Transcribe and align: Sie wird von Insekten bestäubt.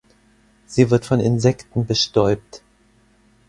Sie 0.65 0.89
wird 0.89 1.05
von 1.05 1.19
Insekten 1.19 1.85
bestäubt. 1.85 2.63